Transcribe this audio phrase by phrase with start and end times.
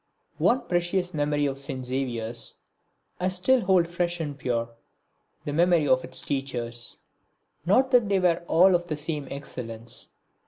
[0.39, 1.85] One precious memory of St.
[1.85, 2.55] Xavier's
[3.19, 4.69] I still hold fresh and pure
[5.45, 6.97] the memory of its teachers.
[7.67, 10.09] Not that they were all of the same excellence.